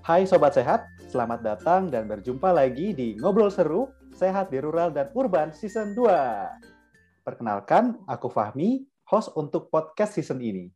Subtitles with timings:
[0.00, 5.12] Hai Sobat Sehat, selamat datang dan berjumpa lagi di Ngobrol Seru Sehat di Rural dan
[5.12, 7.20] Urban Season 2.
[7.20, 10.72] Perkenalkan, aku Fahmi, host untuk podcast season ini.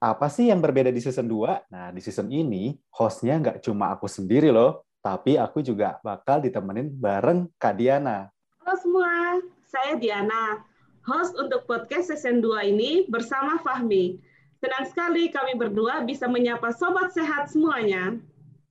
[0.00, 1.68] Apa sih yang berbeda di season 2?
[1.76, 6.88] Nah, di season ini, hostnya nggak cuma aku sendiri loh, tapi aku juga bakal ditemenin
[6.88, 8.32] bareng Kak Diana.
[8.64, 10.64] Halo semua, saya Diana,
[11.04, 14.16] host untuk podcast season 2 ini bersama Fahmi.
[14.56, 18.16] Senang sekali kami berdua bisa menyapa sobat sehat semuanya.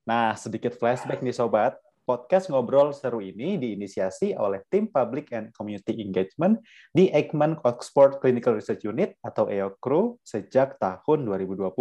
[0.03, 1.79] Nah, sedikit flashback nih sobat.
[2.03, 6.59] Podcast Ngobrol Seru ini diinisiasi oleh tim Public and Community Engagement
[6.91, 11.71] di Eijkman Oxford Clinical Research Unit atau EOCRU sejak tahun 2020.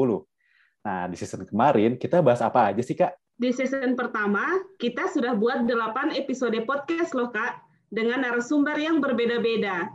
[0.87, 3.19] Nah, di season kemarin kita bahas apa aja sih, Kak?
[3.35, 4.47] Di season pertama,
[4.79, 7.59] kita sudah buat 8 episode podcast loh, Kak,
[7.91, 9.91] dengan narasumber yang berbeda-beda.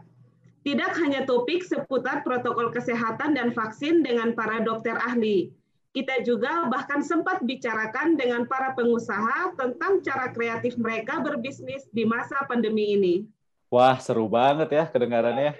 [0.68, 5.56] Tidak hanya topik seputar protokol kesehatan dan vaksin dengan para dokter ahli.
[5.98, 12.46] Kita juga bahkan sempat bicarakan dengan para pengusaha tentang cara kreatif mereka berbisnis di masa
[12.46, 13.26] pandemi ini.
[13.74, 15.58] Wah, seru banget ya kedengarannya.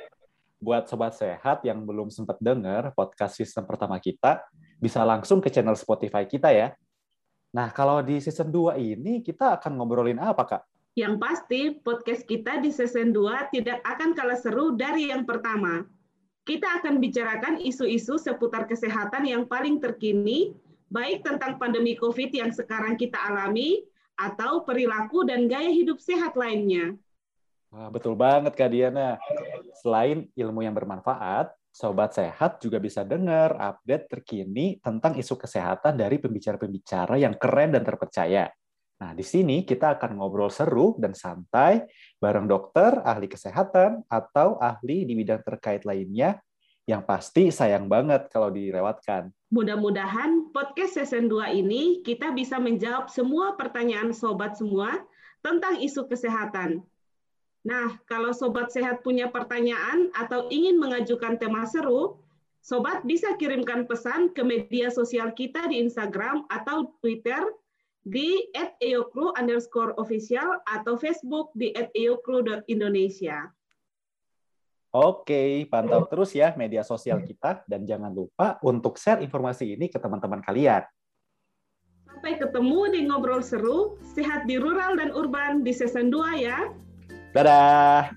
[0.62, 4.46] Buat sobat sehat yang belum sempat dengar podcast season pertama kita,
[4.78, 6.78] bisa langsung ke channel Spotify kita ya.
[7.50, 10.62] Nah, kalau di season 2 ini kita akan ngobrolin apa, Kak?
[10.94, 15.82] Yang pasti, podcast kita di season 2 tidak akan kalah seru dari yang pertama.
[16.48, 20.56] Kita akan bicarakan isu-isu seputar kesehatan yang paling terkini,
[20.88, 23.84] baik tentang pandemi COVID yang sekarang kita alami,
[24.16, 26.96] atau perilaku dan gaya hidup sehat lainnya.
[27.68, 29.20] Wah, betul banget, Kak Diana.
[29.84, 36.18] Selain ilmu yang bermanfaat, Sobat Sehat juga bisa dengar update terkini tentang isu kesehatan dari
[36.18, 38.50] pembicara-pembicara yang keren dan terpercaya.
[38.98, 41.86] Nah, di sini kita akan ngobrol seru dan santai
[42.18, 46.42] bareng dokter, ahli kesehatan, atau ahli di bidang terkait lainnya
[46.90, 49.30] yang pasti sayang banget kalau dilewatkan.
[49.54, 54.98] Mudah-mudahan podcast season 2 ini kita bisa menjawab semua pertanyaan sobat semua
[55.46, 56.82] tentang isu kesehatan.
[57.68, 62.18] Nah, kalau sobat sehat punya pertanyaan atau ingin mengajukan tema seru,
[62.64, 67.44] sobat bisa kirimkan pesan ke media sosial kita di Instagram atau Twitter
[68.08, 73.52] di @eokru underscore official atau Facebook di @eokru.indonesia.
[74.96, 80.00] Oke, pantau terus ya media sosial kita dan jangan lupa untuk share informasi ini ke
[80.00, 80.88] teman-teman kalian.
[82.08, 86.72] Sampai ketemu di ngobrol seru, sehat di rural dan urban di season 2 ya.
[87.36, 88.10] Dadah.